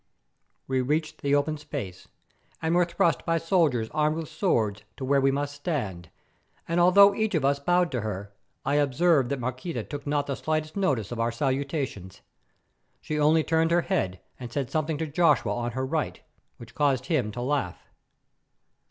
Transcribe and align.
We 0.65 0.81
reached 0.81 1.21
the 1.21 1.35
open 1.35 1.57
space, 1.59 2.07
and 2.59 2.73
were 2.73 2.85
thrust 2.85 3.23
by 3.23 3.37
soldiers 3.37 3.87
armed 3.91 4.15
with 4.17 4.29
swords 4.29 4.81
to 4.97 5.05
where 5.05 5.21
we 5.21 5.29
must 5.29 5.53
stand, 5.53 6.09
and 6.67 6.79
although 6.79 7.13
each 7.13 7.35
of 7.35 7.45
us 7.45 7.59
bowed 7.59 7.91
to 7.91 8.01
her, 8.01 8.33
I 8.65 8.77
observed 8.77 9.29
that 9.29 9.39
Maqueda 9.39 9.83
took 9.83 10.07
not 10.07 10.25
the 10.25 10.33
slightest 10.35 10.75
notice 10.75 11.11
of 11.11 11.19
our 11.19 11.31
salutations. 11.31 12.21
She 12.99 13.19
only 13.19 13.43
turned 13.43 13.69
her 13.69 13.81
head 13.81 14.19
and 14.39 14.51
said 14.51 14.71
something 14.71 14.97
to 14.97 15.05
Joshua 15.05 15.53
on 15.55 15.73
her 15.73 15.85
right, 15.85 16.19
which 16.57 16.73
caused 16.73 17.05
him 17.05 17.31
to 17.33 17.41
laugh. 17.43 17.87